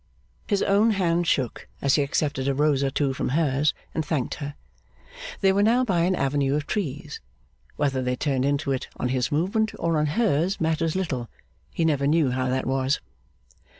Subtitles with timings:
[0.47, 4.33] His own hand shook, as he accepted a rose or two from hers and thanked
[4.41, 4.55] her.
[5.41, 7.19] They were now by an avenue of trees.
[7.75, 11.29] Whether they turned into it on his movement or on hers matters little.
[11.71, 12.99] He never knew how that was.